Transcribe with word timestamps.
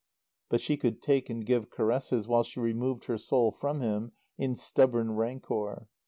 But 0.49 0.61
she 0.61 0.77
could 0.77 0.99
take 1.03 1.29
and 1.29 1.45
give 1.45 1.69
caresses 1.69 2.27
while 2.27 2.41
she 2.41 2.59
removed 2.59 3.05
her 3.05 3.19
soul 3.19 3.51
from 3.51 3.81
him 3.81 4.13
in 4.35 4.55
stubborn 4.55 5.11
rancour. 5.11 5.89